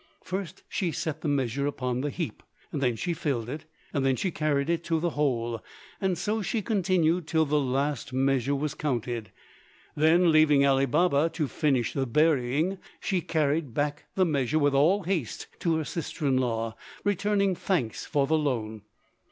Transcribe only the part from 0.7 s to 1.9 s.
set the measure